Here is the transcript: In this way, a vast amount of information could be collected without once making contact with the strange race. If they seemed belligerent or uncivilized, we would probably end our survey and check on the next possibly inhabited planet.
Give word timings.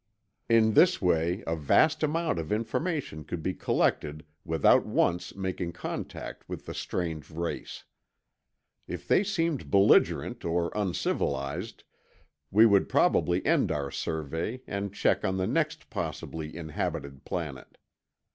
In 0.49 0.73
this 0.73 0.99
way, 0.99 1.43
a 1.45 1.55
vast 1.55 2.01
amount 2.01 2.39
of 2.39 2.51
information 2.51 3.23
could 3.23 3.43
be 3.43 3.53
collected 3.53 4.25
without 4.43 4.83
once 4.83 5.35
making 5.35 5.73
contact 5.73 6.43
with 6.49 6.65
the 6.65 6.73
strange 6.73 7.29
race. 7.29 7.83
If 8.87 9.07
they 9.07 9.23
seemed 9.23 9.69
belligerent 9.69 10.43
or 10.43 10.71
uncivilized, 10.73 11.83
we 12.49 12.65
would 12.65 12.89
probably 12.89 13.45
end 13.45 13.71
our 13.71 13.91
survey 13.91 14.61
and 14.65 14.91
check 14.91 15.23
on 15.23 15.37
the 15.37 15.45
next 15.45 15.91
possibly 15.91 16.55
inhabited 16.57 17.23
planet. 17.23 17.77